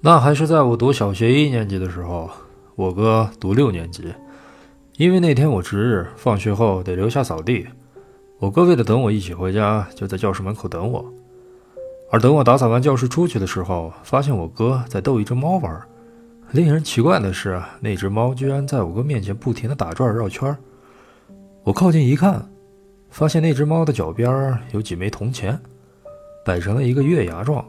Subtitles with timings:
[0.00, 2.30] 那还是在我读小学一年级的时候，
[2.76, 4.04] 我哥读六年级。
[4.96, 7.66] 因为那天我值日，放学后得留下扫地，
[8.38, 11.04] 我哥为了等我一起回家，就在教室门口等我。
[12.10, 15.82] 而等我打扫完教室出去的时候，发现我哥在逗一只猫玩。
[16.52, 20.56] 令人奇怪的是，那只猫居然在我哥面前不停地打转绕圈。
[21.64, 22.48] 我靠近一看，
[23.10, 25.60] 发现那只猫的脚边有几枚铜钱，
[26.44, 27.64] 摆成了一个月牙状，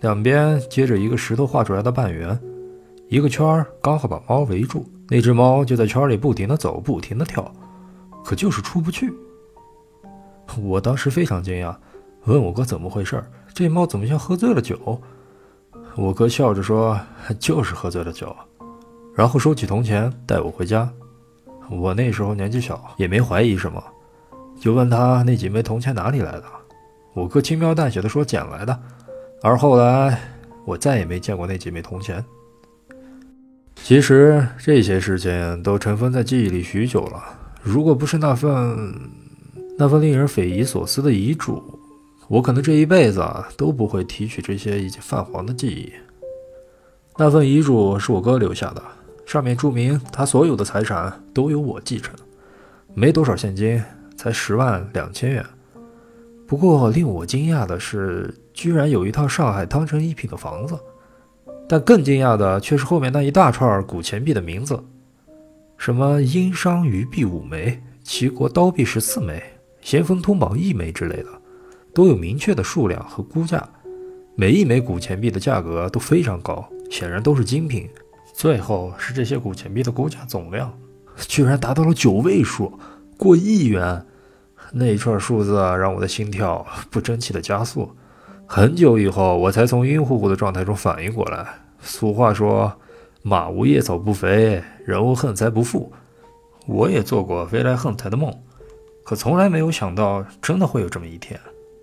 [0.00, 2.38] 两边接着一个石头画出来的半圆，
[3.08, 4.86] 一个圈刚好把猫围住。
[5.08, 7.50] 那只猫就在圈里不停地走，不停地跳，
[8.24, 9.12] 可就是出不去。
[10.62, 11.74] 我当时非常惊讶，
[12.26, 15.00] 问我哥怎么回事这猫怎么像喝醉了酒？
[15.96, 17.00] 我哥笑着说
[17.40, 18.36] ：“就是喝醉了酒。”
[19.16, 20.88] 然后收起铜钱，带我回家。
[21.70, 23.82] 我那时候年纪小，也没怀疑什么，
[24.60, 26.44] 就问他那几枚铜钱哪里来的。
[27.14, 28.78] 我哥轻描淡写的说捡来的。
[29.40, 30.20] 而后来，
[30.64, 32.24] 我再也没见过那几枚铜钱。
[33.76, 37.22] 其实这些事情都尘封在记忆里许久了。
[37.62, 38.94] 如果不是那份
[39.78, 41.62] 那份令人匪夷所思的遗嘱，
[42.26, 43.24] 我可能这一辈子
[43.56, 45.92] 都不会提取这些已经泛黄的记忆。
[47.16, 48.82] 那份遗嘱是我哥留下的，
[49.24, 52.12] 上面注明他所有的财产都由我继承，
[52.94, 53.82] 没多少现金，
[54.16, 55.44] 才十万两千元。
[56.48, 60.78] 不过令我惊讶的是，居然有一套上海汤臣一品的房子。
[61.68, 64.82] 但更惊讶的却是后面那一大串古钱币的名字，
[65.76, 69.42] 什么殷商余币五枚，齐国刀币十四枚，
[69.82, 71.26] 咸丰通宝一枚之类的，
[71.92, 73.68] 都有明确的数量和估价，
[74.34, 77.86] 每一枚古钱币的价格都非常高，显然都是精品。
[78.32, 80.72] 最后是这些古钱币的估价总量，
[81.18, 82.72] 居然达到了九位数，
[83.18, 84.02] 过亿元。
[84.72, 87.90] 那一串数字让我的心跳不争气的加速。
[88.46, 91.46] 很久以后，我才从晕乎乎的状态中反应过来。
[91.80, 92.72] 俗话说
[93.22, 95.92] ：“马无夜草不肥，人无横财不富。”
[96.66, 98.30] 我也做过飞来横财的梦，
[99.02, 101.38] 可从来没有想到真的会有这么一天，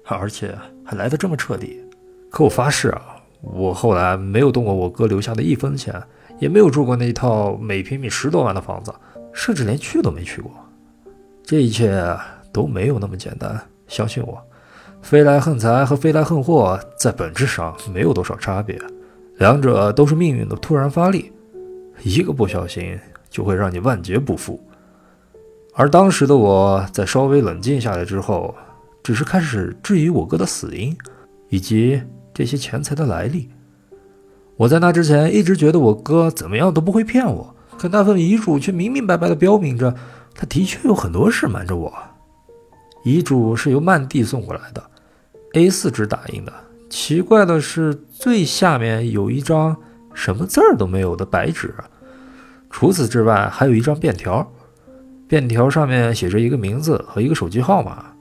[0.05, 1.83] 而且还来得这么彻底。
[2.29, 5.99] 可我发誓啊，我后来没有动过我哥留下的一分钱，
[6.39, 8.93] 也没有住过那一套每平米十多万的房子，
[9.33, 10.51] 甚至连去都没去过。
[11.43, 12.15] 这一切
[12.55, 14.41] 都没有那么简单，相信我。
[15.01, 18.79] 飞来横财和飞来横祸在本质上没有多少差别，
[19.39, 21.33] 两者都是命运的突然发力，
[22.01, 22.97] 一个不小心
[23.29, 24.57] 就会让你万劫不复。
[25.73, 28.55] 而当时的我在稍微冷静下来之后，
[29.03, 30.97] 只是开始质疑我哥的死因
[31.49, 32.01] 以及
[32.33, 33.49] 这些钱财的来历。
[34.55, 39.93] 我在那之前一直觉得我哥怎么样都不会骗我，可那份遗嘱却明明白白的标明着，
[40.33, 41.93] 他的确有很多事瞒着我。
[43.05, 44.83] 遗嘱是由曼蒂送过来的。
[45.53, 46.51] A4 纸打印的，
[46.89, 49.77] 奇怪的是最下面有一张
[50.13, 51.73] 什么字儿都没有的白纸，
[52.69, 54.51] 除此之外还有一张便条，
[55.27, 58.13] 便条上面写着一个名字和一个手机号码，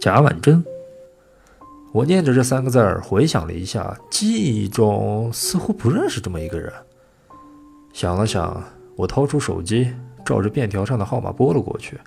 [0.00, 0.64] 贾婉珍。
[1.92, 6.72] 我念着这三个字儿，回想了一下，记忆中似乎不认识这么一个人。
[7.92, 8.62] 想了想，
[8.96, 9.92] 我掏出手机，
[10.24, 11.98] 照着便条上的号码拨了过去。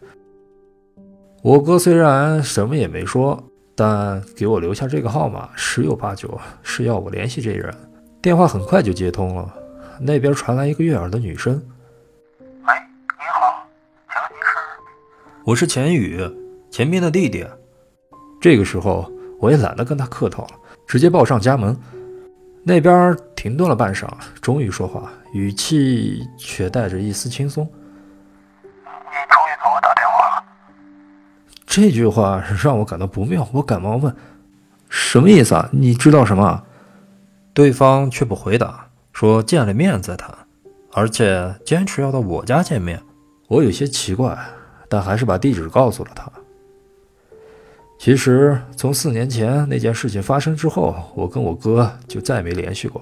[1.42, 3.44] 我哥虽然什么也没说。
[3.74, 7.74] 但给我留下这个号码，十有八九是要我联系这人。
[8.22, 9.52] 电话很快就接通了，
[10.00, 11.54] 那边传来一个悦耳的女声
[12.40, 12.74] ：“喂，
[13.18, 13.66] 你好，
[14.12, 14.58] 请问您是？
[15.46, 16.22] 我是钱宇，
[16.70, 17.48] 钱斌的弟弟。”
[18.40, 19.10] 这个时候
[19.40, 20.52] 我也懒得跟他客套了，
[20.86, 21.76] 直接报上家门。
[22.64, 24.08] 那边停顿了半晌，
[24.42, 27.68] 终于说话，语气却带着一丝轻松。
[31.72, 34.14] 这句话让我感到不妙，我赶忙问
[34.90, 35.70] ：“什么意思啊？
[35.72, 36.62] 你知道什么？”
[37.56, 40.36] 对方却不回答，说：“见了面再谈，
[40.92, 43.02] 而且坚持要到我家见面。”
[43.48, 44.38] 我有些奇怪，
[44.90, 46.30] 但还是把地址告诉了他。
[47.98, 53.02] 其实从四年前那件事情发生之后，我跟我哥就再没联系过。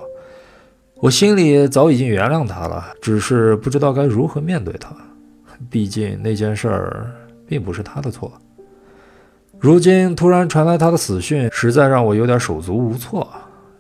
[0.97, 4.95] 我心里早已经原谅他了，只是不知道该如何面对他。
[5.71, 7.11] 毕竟那件事儿
[7.47, 8.31] 并不是他的错。
[9.61, 13.27] 如今突然传来他的死讯，实在让我有点手足无措。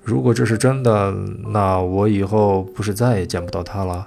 [0.03, 1.09] 如果这是真的，
[1.53, 4.05] 那我以后不是再也见不到他了？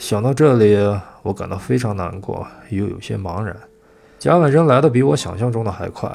[0.00, 0.76] 想到这里，
[1.22, 3.56] 我感到非常难过，又有些茫然。
[4.18, 6.10] 贾婉珍来的比我想象中的还快。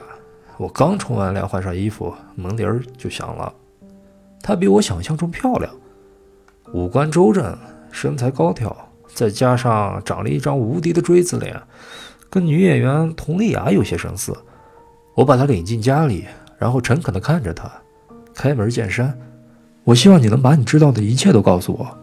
[0.58, 3.54] 我刚冲完凉，换上衣服，门铃就响了。
[4.44, 5.74] 她比我想象中漂亮，
[6.74, 7.58] 五官周正，
[7.90, 8.76] 身材高挑，
[9.14, 11.58] 再加上长了一张无敌的锥子脸。
[12.30, 14.36] 跟女演员佟丽娅有些相似，
[15.16, 16.26] 我把她领进家里，
[16.58, 17.72] 然后诚恳地看着她，
[18.34, 19.18] 开门见山，
[19.84, 21.98] 我希望你能把你知道的一切都告诉我。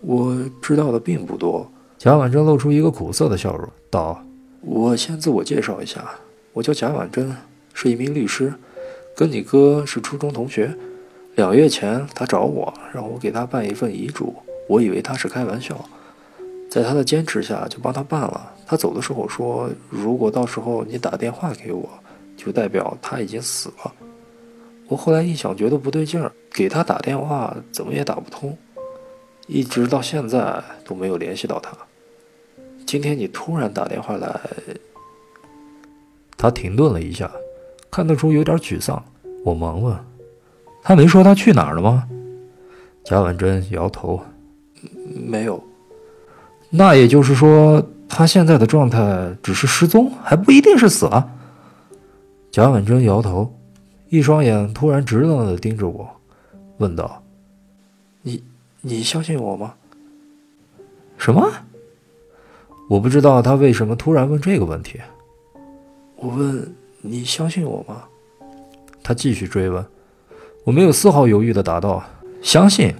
[0.00, 1.70] 我知道的并不多。
[1.98, 4.24] 贾婉珍露出一个苦涩的笑容，道
[4.64, 6.02] ：“我先自我介绍一下，
[6.54, 7.36] 我叫贾婉珍，
[7.74, 8.54] 是一名律师，
[9.14, 10.74] 跟你哥是初中同学。
[11.36, 14.34] 两月前他找我，让我给他办一份遗嘱，
[14.68, 15.78] 我以为他是开玩笑，
[16.70, 18.54] 在他的坚持下就帮他办了。
[18.64, 21.88] 他走的时候说，如果到时候你打电话给我，
[22.36, 23.92] 就代表他已经死了。
[24.86, 28.56] 我后来一想，觉得不对劲儿，给他打电话怎么也打不通，
[29.48, 31.76] 一直到现在都没有联系到他。”
[32.86, 34.40] 今天你突然打电话来，
[36.36, 37.30] 他停顿了一下，
[37.90, 39.02] 看得出有点沮丧。
[39.44, 39.96] 我忙问
[40.82, 42.08] ：“他没说他去哪儿了吗？”
[43.04, 44.20] 贾婉珍摇头
[45.26, 45.62] ：“没有。”
[46.70, 51.28] 那也就是说，他现在的状态只是失踪，还不一定是死了。
[52.52, 53.52] 贾婉珍摇头，
[54.08, 56.08] 一双眼突然直愣愣地盯着我，
[56.78, 57.22] 问道
[58.22, 58.42] ：“你
[58.80, 59.74] 你相信我吗？”
[61.18, 61.50] 什么？
[62.88, 65.00] 我不知道他为什么突然问这个问题。
[66.16, 68.04] 我问：“你相信我吗？”
[69.02, 69.84] 他继续追问。
[70.64, 72.02] 我没有丝毫犹豫地答道
[72.42, 72.94] ：“相信。”